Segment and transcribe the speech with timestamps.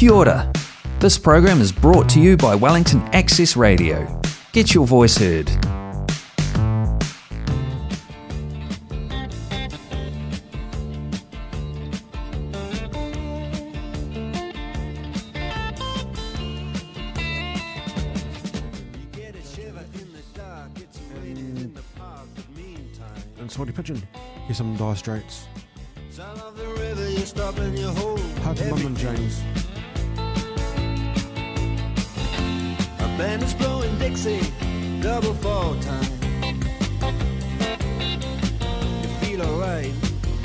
[0.00, 0.50] Kia ora.
[0.98, 4.18] This program is brought to you by Wellington Access Radio.
[4.52, 5.50] Get your voice heard.
[23.38, 24.02] And Salty Pigeon.
[24.46, 25.46] Here's some Dire Straits.
[26.08, 28.20] Son of the river, you stop and you hold.
[28.38, 29.28] Hard to Mum and everything.
[29.28, 29.59] James.
[33.20, 34.40] Band is blowing Dixie,
[35.02, 36.10] double fall time.
[39.02, 39.92] You feel alright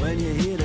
[0.02, 0.64] when you hear the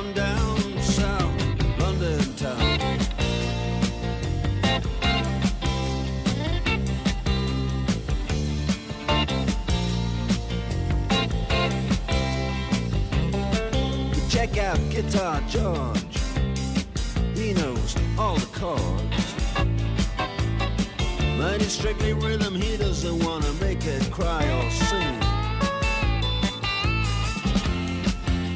[15.11, 16.17] Guitar George.
[17.35, 19.35] He knows all the chords.
[21.61, 25.17] It's strictly rhythm, he doesn't want to make it cry or sing.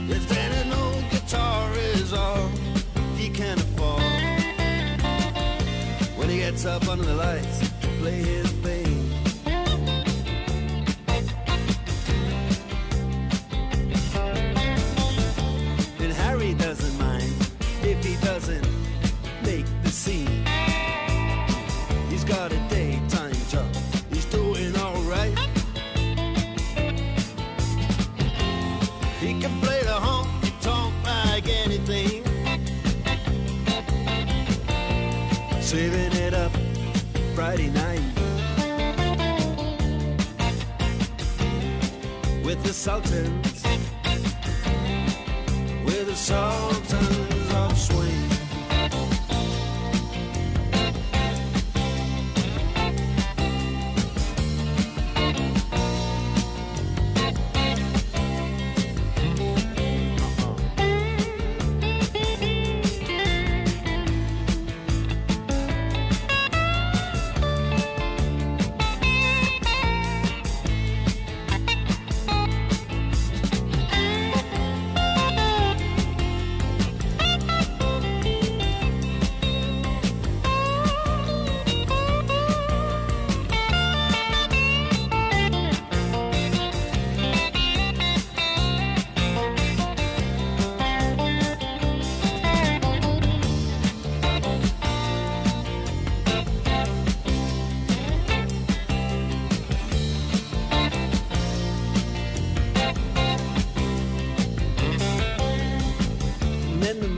[0.10, 2.48] If any old guitar is all
[3.18, 4.02] he can afford,
[6.18, 8.55] when he gets up under the lights to play his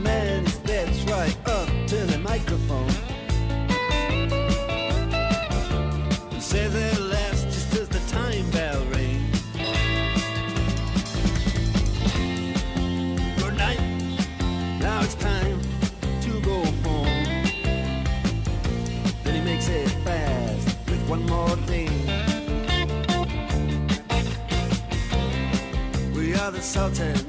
[0.02, 2.88] Man steps right up to the microphone.
[6.30, 9.42] And says at last, just as the time bell rings.
[13.38, 13.80] Good night.
[14.80, 15.60] Now it's time
[16.22, 17.44] to go home.
[19.24, 21.90] Then he makes it fast with one more thing.
[26.14, 27.27] We are the Sultans.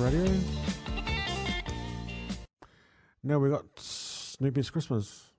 [0.00, 0.24] Radio.
[3.22, 5.29] Now we got Snoopy's Christmas.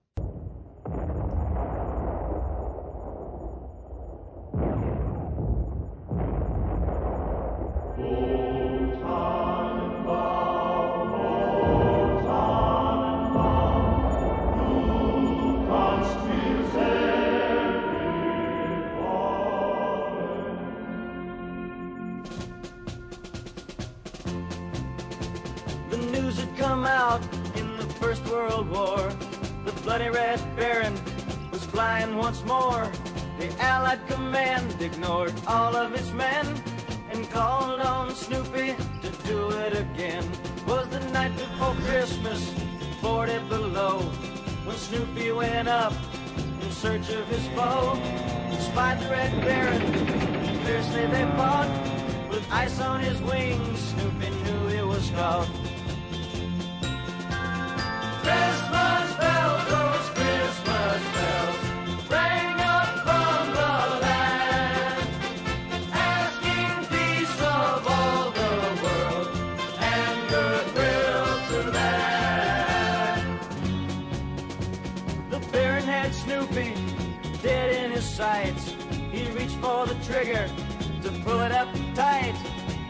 [53.01, 55.80] His wings, Snoopy knew he was caught.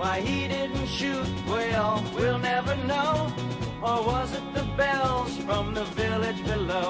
[0.01, 3.31] Why he didn't shoot, well, we'll never know.
[3.83, 6.89] Or was it the bells from the village below?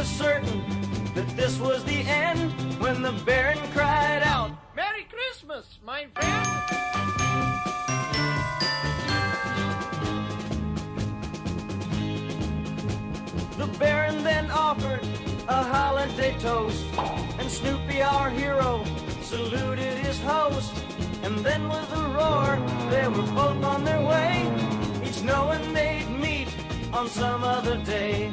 [0.00, 0.62] Was certain
[1.14, 2.50] that this was the end
[2.80, 6.46] when the Baron cried out, Merry Christmas, my friend.
[13.58, 15.06] The Baron then offered
[15.46, 16.82] a holiday toast,
[17.38, 18.82] and Snoopy, our hero,
[19.20, 20.82] saluted his host.
[21.22, 22.56] And then with a roar,
[22.88, 24.50] they were both on their way,
[25.04, 26.48] each knowing they'd meet
[26.90, 28.32] on some other day.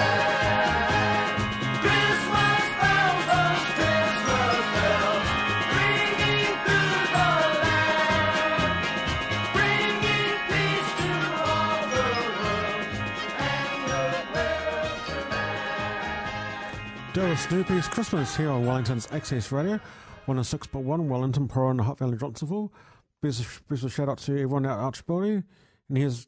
[17.47, 19.79] Snoopy's Christmas here on Wellington's Access Radio,
[20.27, 22.71] 106.1 Wellington, Pro and Hutt Valley, Johnsonville.
[23.17, 25.43] Special, special shout out to everyone out at Archibald.
[25.89, 26.27] And here's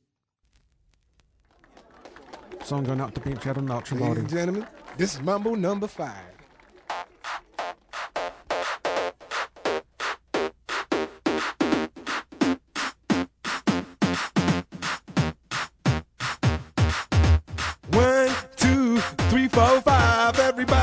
[2.63, 3.65] song going out to Bench out on
[4.09, 4.67] Ladies and gentlemen,
[4.97, 6.32] this is Mambo number five.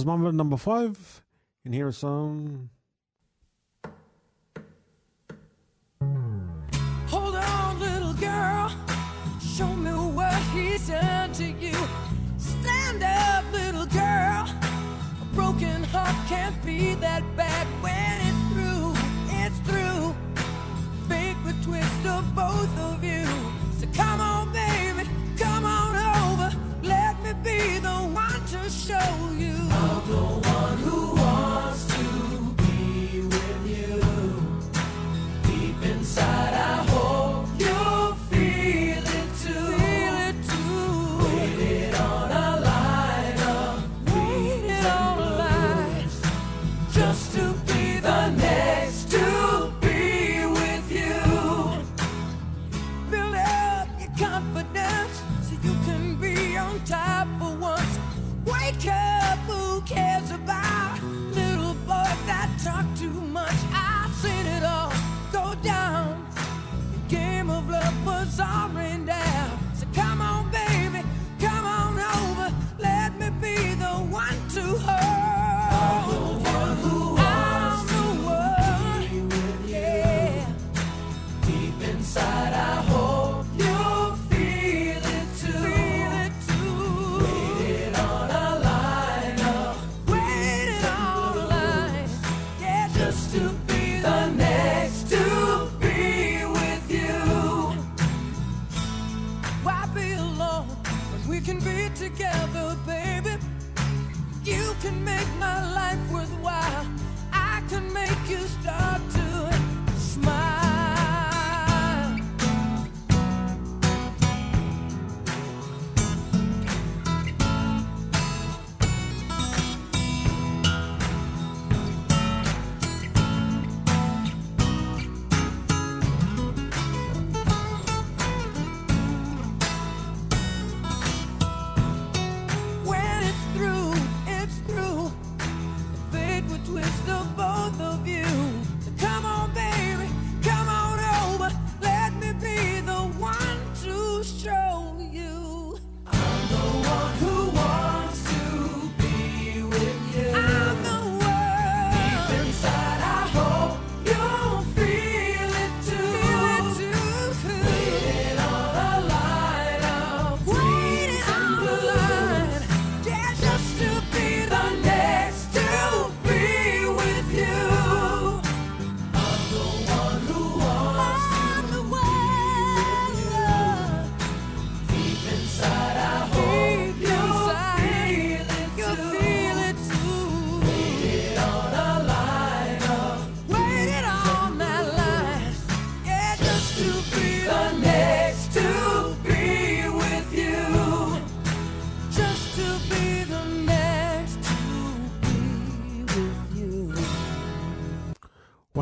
[0.00, 1.22] was Mambo number five,
[1.62, 2.70] and here are some.
[7.08, 8.72] Hold on, little girl.
[9.42, 11.76] Show me what he's done to you.
[12.38, 14.48] Stand up, little girl.
[15.20, 18.94] A broken heart can't be that bad when it's through.
[19.42, 20.14] It's through.
[21.08, 23.26] Fake the twist of both of you.
[23.78, 25.06] So come on, baby.
[25.36, 26.56] Come on over.
[26.82, 28.09] Let me be the
[28.70, 29.56] show you.
[29.70, 31.19] I'm the one who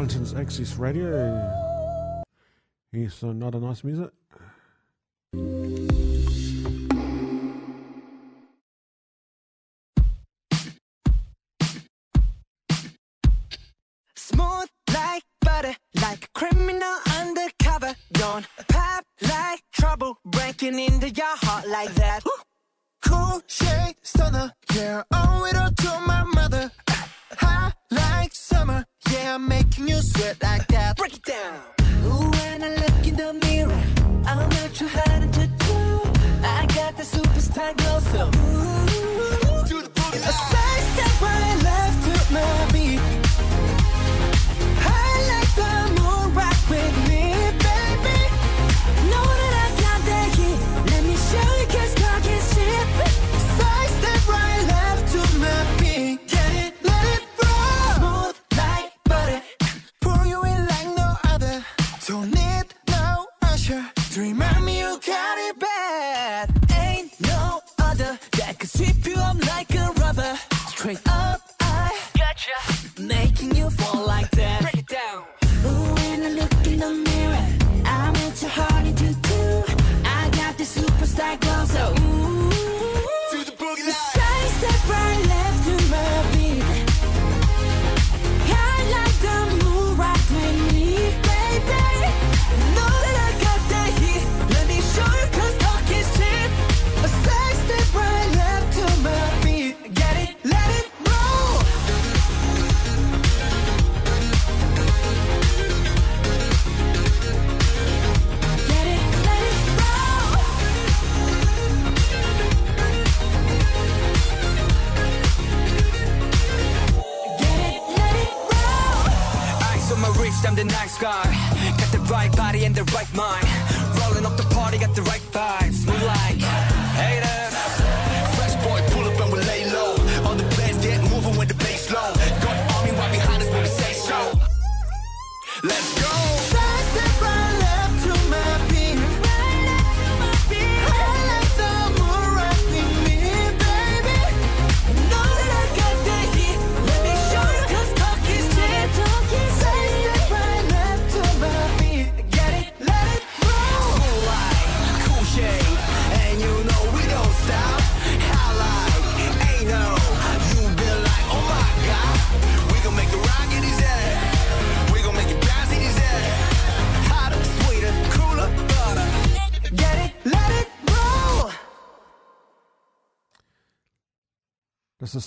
[0.08, 1.52] Mountains access Radio.
[2.90, 4.08] Here's another uh, nice music.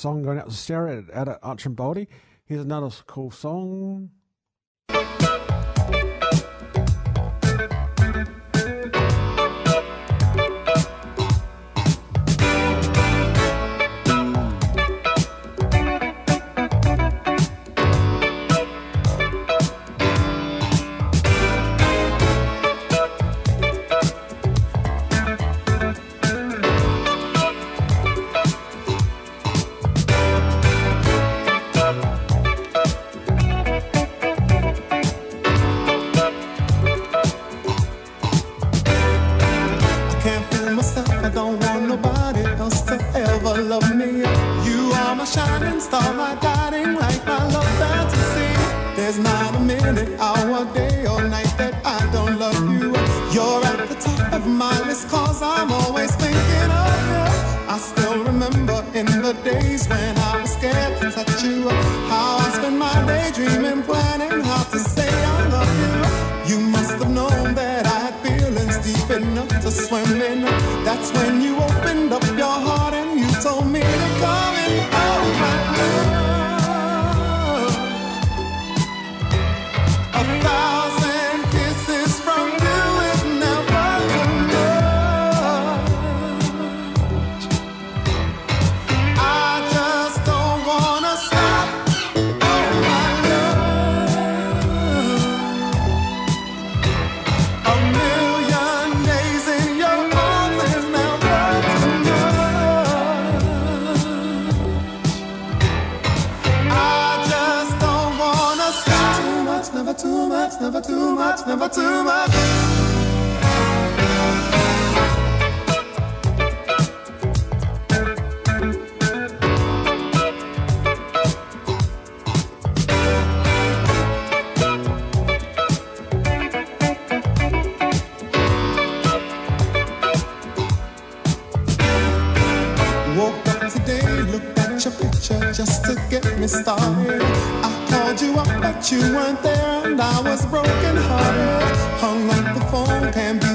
[0.02, 2.08] song going out to Sarah at, at Archambaldi.
[2.46, 4.10] Here's another cool song.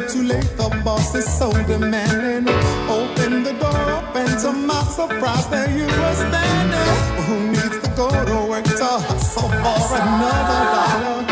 [0.09, 2.49] too late, the boss is so demanding.
[2.89, 6.93] Open the door up, and to my surprise, there you were standing.
[7.27, 11.25] Who needs to go to work to hustle for another dollar?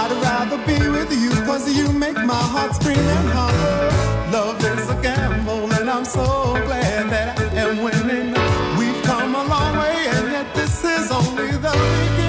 [0.00, 4.32] I'd rather be with you, cause you make my heart scream and holler.
[4.32, 8.30] Love is a gamble, and I'm so glad that I am winning.
[8.78, 12.21] We've come a long way, and yet this is only the beginning.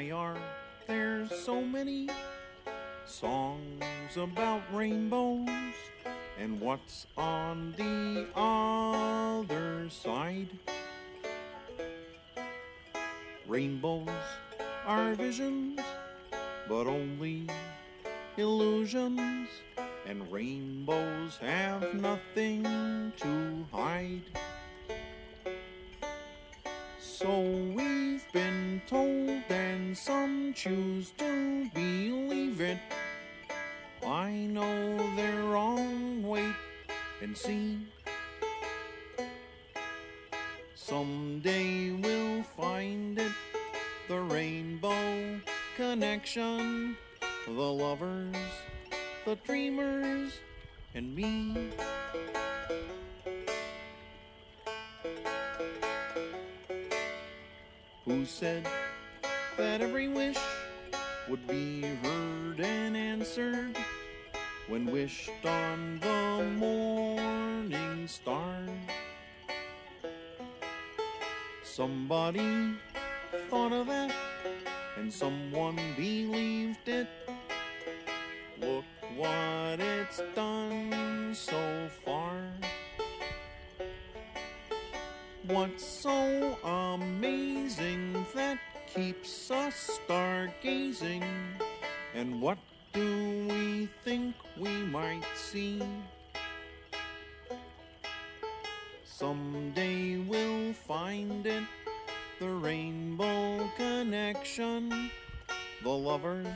[0.00, 0.38] Why are
[0.86, 2.08] there so many
[3.04, 5.46] songs about rainbows?
[6.38, 10.48] And what's on the other side?
[13.46, 14.08] Rainbows
[14.86, 15.78] are visions,
[16.66, 17.46] but only
[18.38, 19.50] illusions.
[20.06, 24.22] And rainbows have nothing to hide.
[26.98, 27.38] So
[27.76, 27.99] we've
[28.32, 32.78] been told, and some choose to believe it.
[34.06, 36.54] I know they're wrong, wait
[37.22, 37.78] and see.
[40.74, 43.32] Someday we'll find it,
[44.08, 45.40] the rainbow
[45.76, 46.96] connection,
[47.46, 48.36] the lovers,
[49.24, 50.32] the dreamers,
[50.94, 51.70] and me.
[58.30, 58.64] Said
[59.56, 60.38] that every wish
[61.28, 63.76] would be heard and answered
[64.68, 68.56] when wished on the morning star?
[71.64, 72.74] Somebody
[73.50, 74.14] thought of that
[74.96, 77.08] and someone believed it.
[78.60, 78.84] Look
[79.16, 82.59] what it's done so far.
[85.50, 91.24] What's so amazing that keeps us stargazing?
[92.14, 92.56] And what
[92.92, 95.82] do we think we might see?
[99.04, 101.64] Someday we'll find it,
[102.38, 105.10] the rainbow connection,
[105.82, 106.46] the lovers,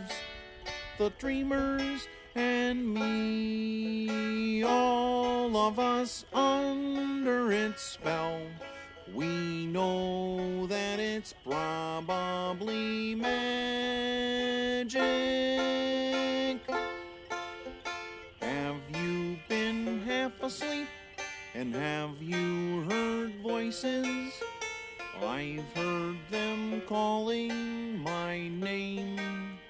[0.99, 4.63] the dreamers, and me.
[4.63, 8.41] All of us under its spell.
[9.15, 14.91] We know that it's probably magic.
[18.41, 20.89] Have you been half asleep?
[21.55, 24.33] And have you heard voices?
[25.23, 29.61] I've heard them calling my name.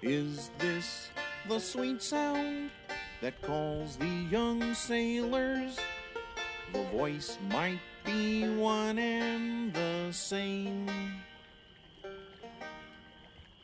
[0.00, 1.10] Is this
[1.46, 2.70] the sweet sound
[3.20, 5.78] that calls the young sailors?
[6.72, 10.88] The voice might be one and the same.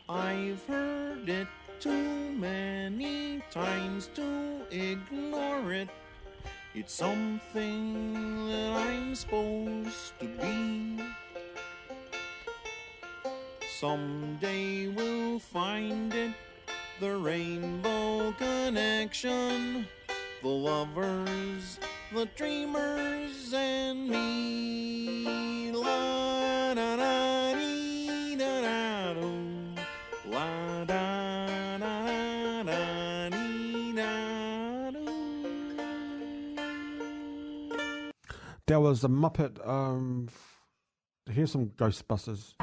[0.08, 1.48] I've heard it
[1.80, 5.88] too many times to ignore it.
[6.74, 11.02] It's something that I'm supposed to be.
[13.78, 16.32] Someday we'll find it,
[17.00, 19.86] the rainbow connection,
[20.42, 21.78] the lovers,
[22.12, 25.72] the dreamers, and me.
[25.72, 27.52] La da da
[28.36, 29.30] da da do.
[30.26, 33.32] La da da da
[33.94, 35.04] da do.
[38.66, 39.66] That was the Muppet.
[39.66, 40.28] Um,
[41.30, 42.54] here's some Ghostbusters.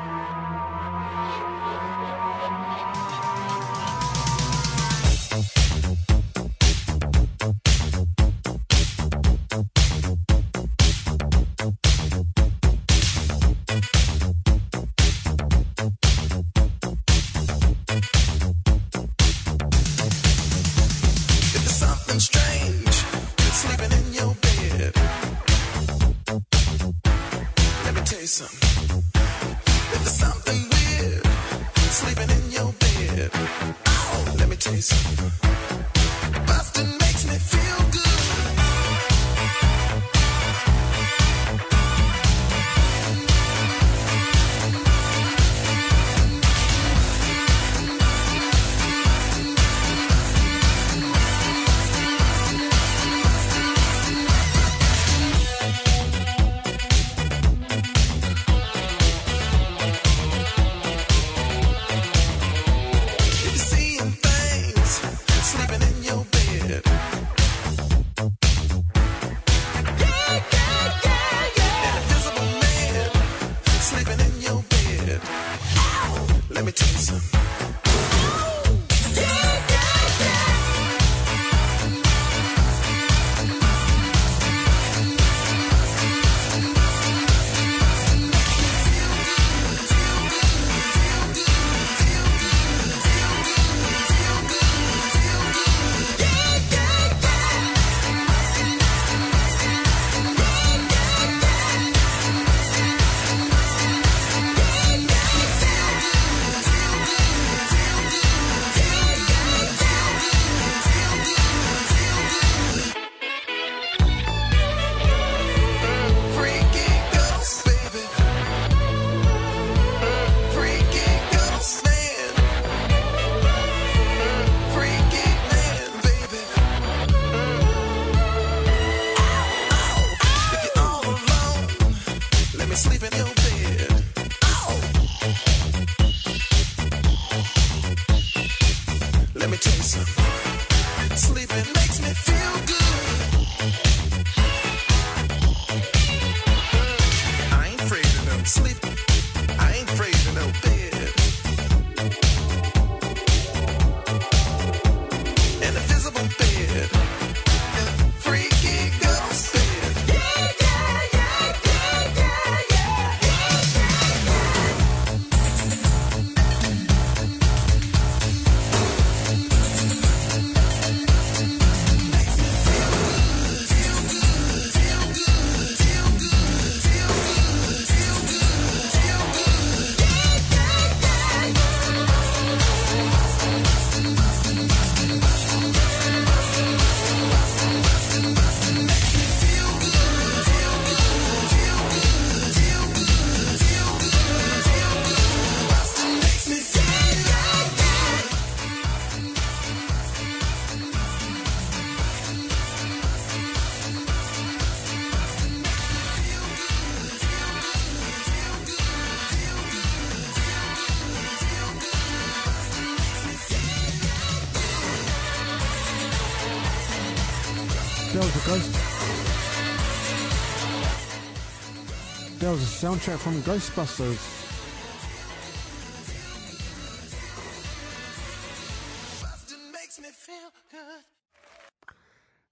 [222.55, 224.15] was a soundtrack from Ghostbusters.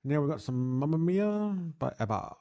[0.04, 2.36] Now we've got some Mamma Mia by ABBA.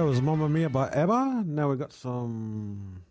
[0.00, 1.44] There was Mamma Mia by ABBA.
[1.44, 3.02] Now we got some.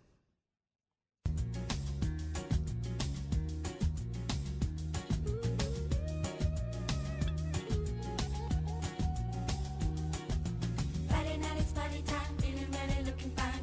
[11.07, 13.58] Friday night, party time, feeling really looking fine.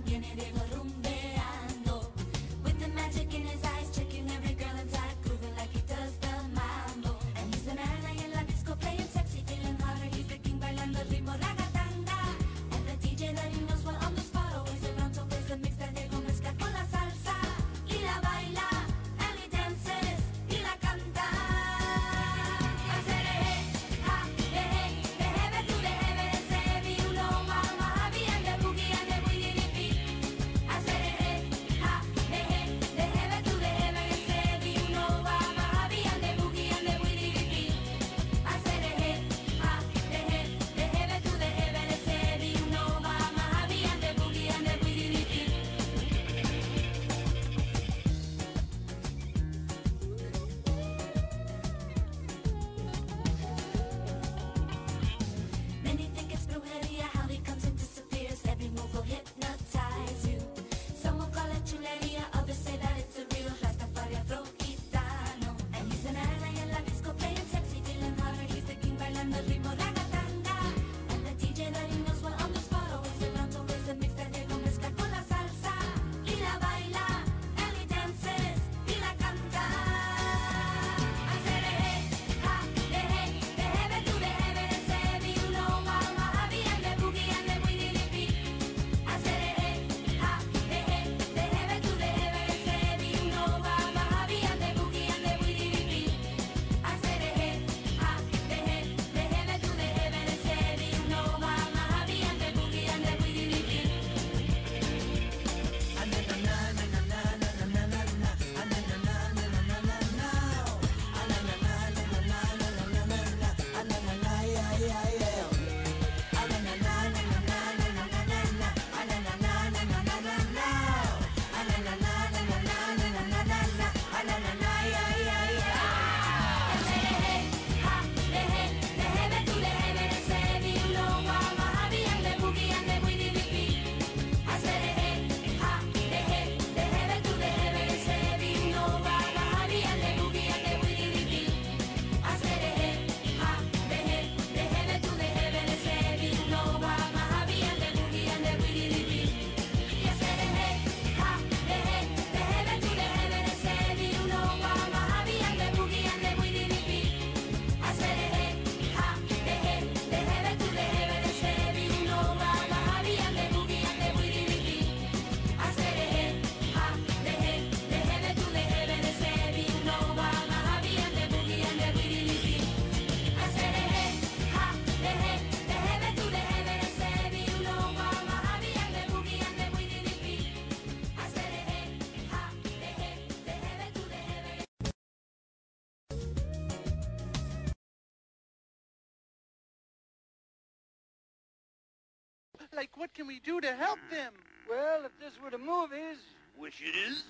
[192.74, 194.32] Like, what can we do to help them?
[194.68, 196.18] Well, if this were the movies,
[196.56, 197.24] Which it is.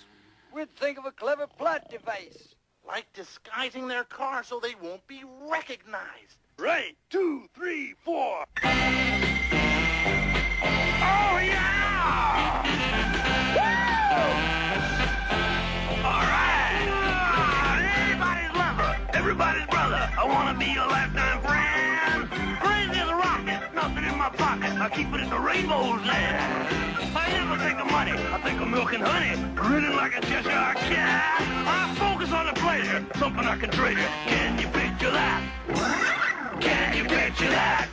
[0.53, 2.55] we'd think of a clever plot device.
[2.87, 6.39] Like disguising their car so they won't be recognized.
[6.59, 6.97] Right.
[7.11, 8.45] Two, three, four.
[8.65, 8.69] Oh,
[11.43, 12.63] yeah!
[13.57, 14.21] Woo!
[16.07, 16.87] All right.
[17.99, 20.11] Everybody's lover, everybody's brother.
[20.19, 22.59] I wanna be your lifetime friend.
[24.31, 24.73] My pocket.
[24.81, 26.69] I keep it in the rainbow's land.
[27.15, 29.37] I never think of money, I think of milk and honey.
[29.55, 31.43] Grinning like a Cheshire cat.
[31.67, 34.09] I focus on the pleasure, something I can treasure.
[34.27, 35.43] Can you picture that?
[36.61, 37.89] Can you picture that?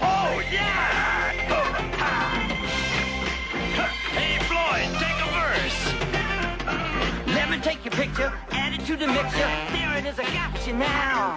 [0.00, 1.44] Oh yeah!
[4.18, 5.78] Hey Floyd, take a verse.
[7.34, 8.32] Let me take your picture,
[8.90, 9.38] add it to the mixture.
[9.72, 11.36] There it is, I got you now.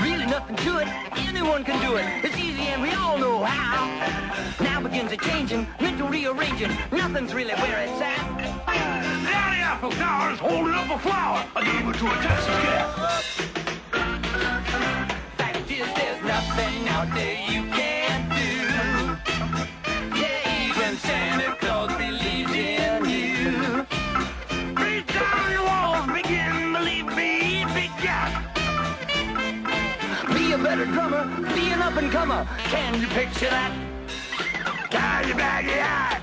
[0.00, 2.04] Really nothing to it, anyone can do it.
[2.24, 3.86] It's easy and we all know how.
[4.62, 6.70] Now begins a changing, mental rearranging.
[6.92, 8.64] Nothing's really where it's at.
[9.24, 11.44] The apple towers, holding up a flower.
[11.56, 12.90] I gave it to a taxi cab.
[15.36, 18.03] Fact is, there's nothing out there you can't
[32.24, 32.48] comer.
[32.70, 33.72] Can you picture that?
[34.90, 36.22] Tie your baggy hat.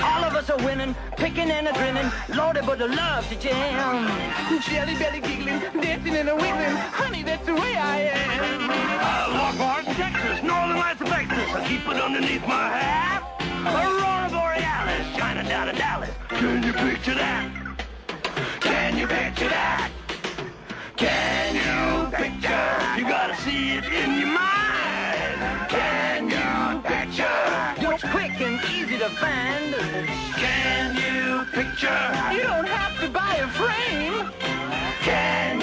[0.00, 2.10] All of us are winning, picking and a grinning.
[2.36, 4.60] Lordy, but I love to jam.
[4.62, 6.76] Jelly belly giggling, dancing and a wiggling.
[7.00, 8.70] Honey, that's the way I am.
[8.70, 11.54] Uh, Lockhart, Texas, Northern Lights of Texas.
[11.54, 13.37] I keep it underneath my hat.
[13.66, 16.10] Aurora Borealis, shining down in Dallas.
[16.28, 17.50] Can you picture that?
[18.60, 19.90] Can you picture that?
[20.96, 23.00] Can you picture?
[23.00, 25.68] You gotta see it in your mind.
[25.68, 27.94] Can you picture?
[27.94, 29.74] It's quick and easy to find.
[30.36, 32.34] Can you picture?
[32.34, 34.30] You don't have to buy a frame.
[35.02, 35.57] Can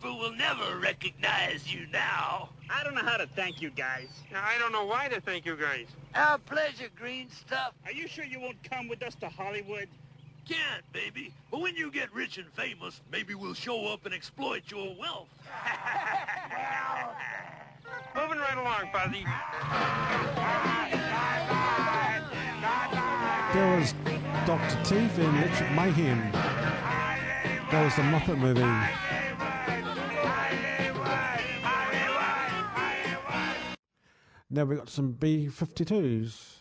[0.00, 2.50] Hopper will never recognize you now.
[2.68, 4.08] I don't know how to thank you guys.
[4.34, 5.86] I don't know why to thank you guys.
[6.14, 7.72] Our pleasure, green stuff.
[7.86, 9.88] Are you sure you won't come with us to Hollywood?
[10.46, 11.32] Can't, baby.
[11.50, 15.28] But when you get rich and famous, maybe we'll show up and exploit your wealth.
[18.14, 19.24] Moving right along, Fuzzy.
[23.54, 23.94] There was
[24.46, 24.84] Dr.
[24.84, 26.32] Teeth in Electric Mayhem.
[27.70, 29.15] That was the Muppet movie.
[34.48, 36.55] Now we've got some B 52s.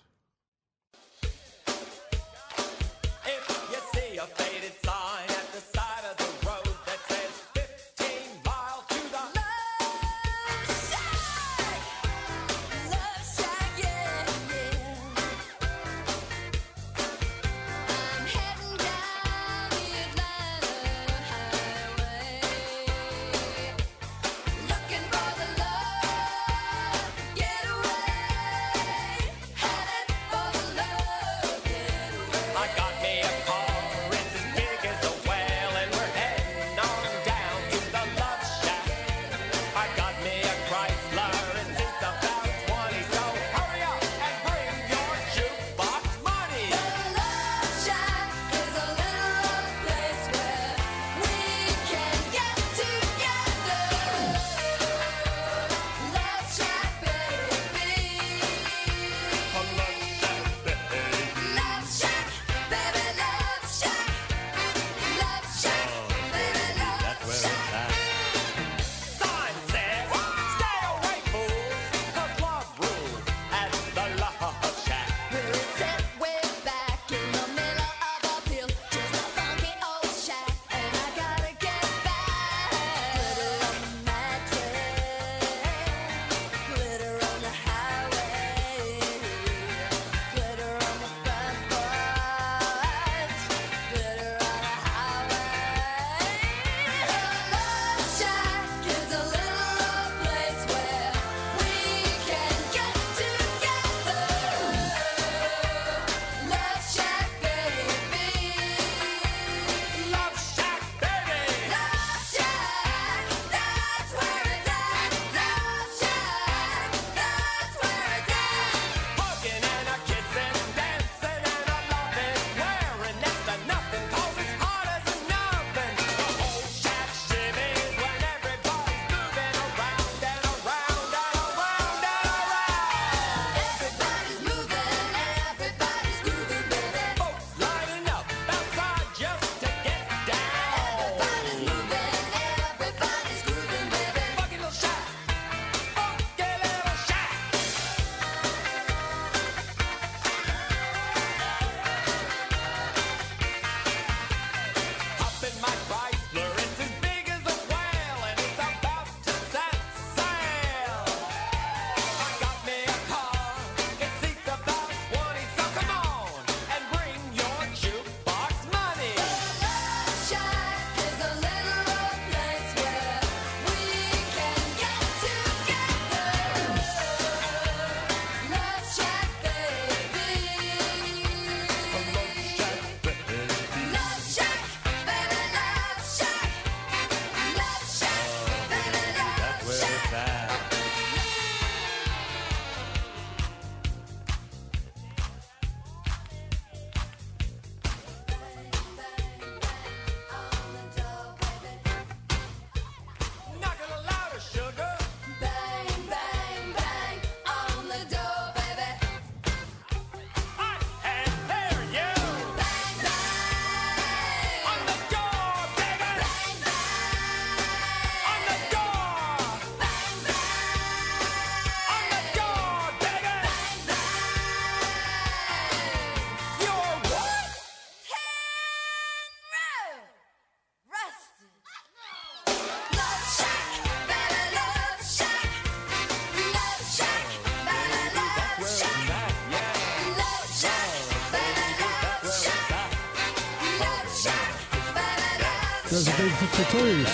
[246.77, 247.07] Cruz.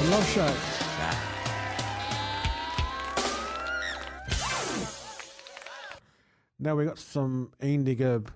[0.00, 0.56] The Love Shack.
[6.58, 8.28] Now we got some Indie Gerb.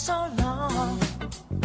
[0.00, 1.59] so long.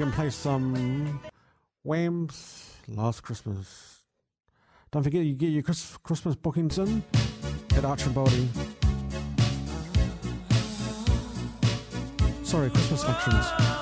[0.00, 1.20] can play some
[1.84, 3.98] Wham's Last Christmas.
[4.90, 7.02] Don't forget you get your Chris- Christmas bookings in
[7.76, 8.48] at Archibaldi.
[12.42, 13.79] Sorry, Christmas functions.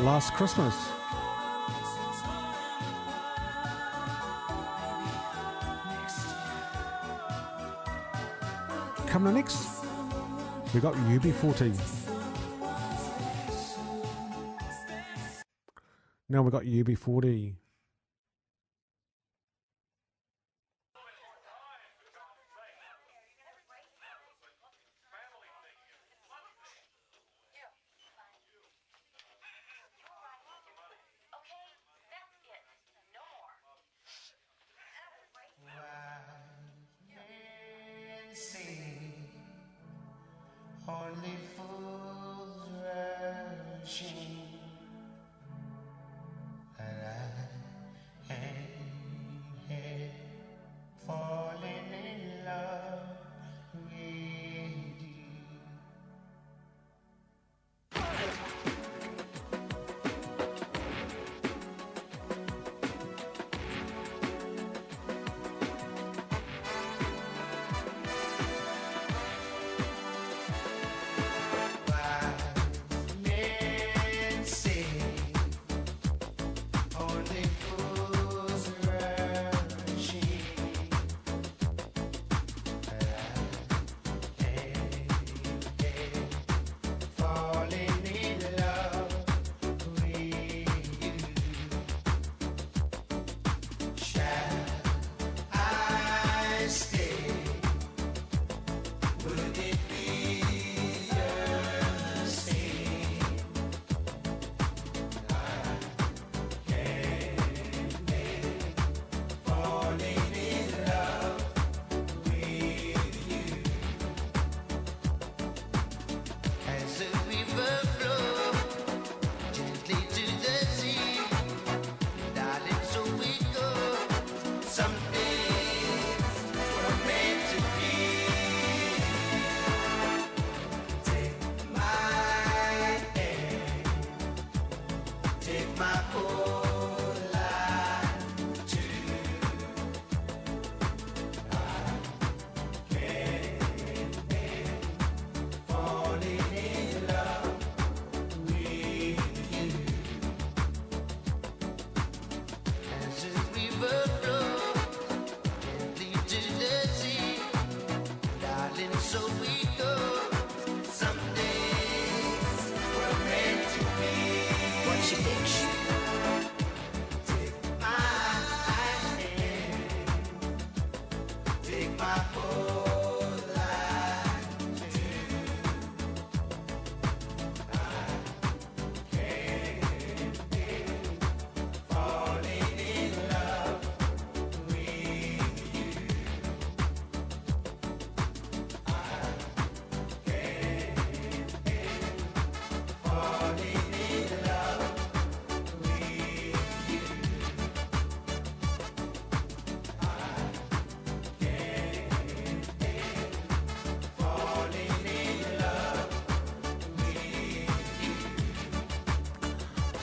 [0.00, 0.74] Last Christmas.
[9.06, 9.84] Coming next,
[10.74, 11.78] we got UB40.
[16.28, 17.54] Now we got UB40.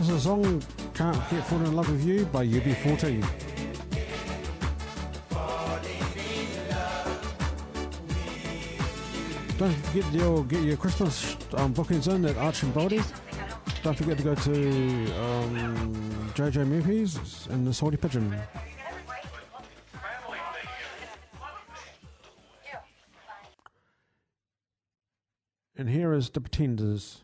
[0.07, 3.27] Is a song Can't Get Falling in Love with You by UB40.
[9.57, 13.01] Don't forget your get your Christmas um, bookings in at Arch and Baldy.
[13.83, 14.53] Don't forget to go to
[15.21, 18.33] um, JJ Murphy's and the Salty Pigeon.
[25.75, 27.23] And here is the Pretenders.